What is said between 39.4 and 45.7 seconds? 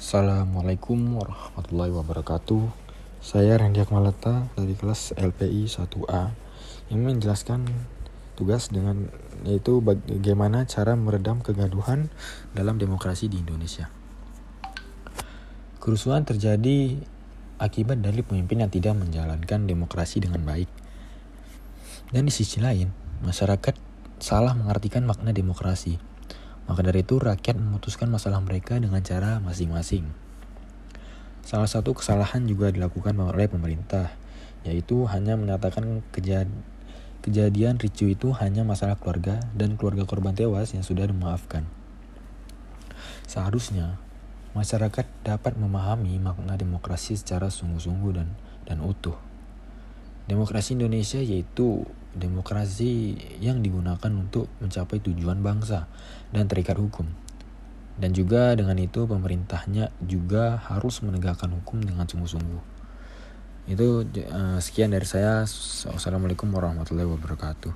dan keluarga korban tewas yang sudah dimaafkan. Seharusnya masyarakat dapat